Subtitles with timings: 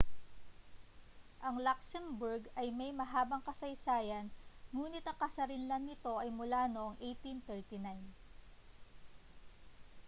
[1.47, 4.25] ang luxembourg ay may mahabang kasaysayan
[4.73, 8.01] nguni't ang kasarinlan nito ay mula noong 1839